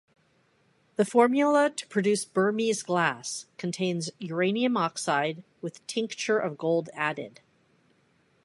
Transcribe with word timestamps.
The 0.95 1.05
formula 1.05 1.69
to 1.69 1.85
produce 1.85 2.25
Burmese 2.25 2.81
Glass 2.81 3.45
contains 3.59 4.09
uranium 4.17 4.75
oxide 4.75 5.43
with 5.61 5.85
tincture 5.85 6.39
of 6.39 6.57
gold 6.57 6.89
added. 6.95 7.39